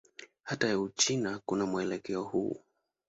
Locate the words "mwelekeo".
1.65-2.23